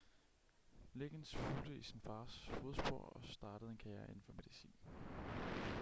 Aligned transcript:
liggins 0.95 1.35
fulgte 1.35 1.73
i 1.75 1.83
sin 1.83 1.99
fars 1.99 2.41
fodspor 2.49 2.99
og 3.15 3.21
startede 3.29 3.69
en 3.71 3.77
karriere 3.77 4.07
inden 4.07 4.21
for 4.25 4.31
medicin 4.33 4.71